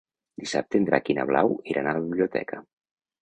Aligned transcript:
Dissabte 0.43 0.79
en 0.79 0.87
Drac 0.87 1.11
i 1.13 1.15
na 1.17 1.27
Blau 1.31 1.53
iran 1.73 1.89
a 1.91 1.95
la 1.99 2.03
biblioteca. 2.07 2.63